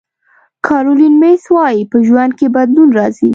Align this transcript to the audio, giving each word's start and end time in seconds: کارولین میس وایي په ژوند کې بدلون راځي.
کارولین 0.65 1.15
میس 1.21 1.43
وایي 1.55 1.83
په 1.91 1.97
ژوند 2.07 2.31
کې 2.39 2.47
بدلون 2.55 2.89
راځي. 2.97 3.29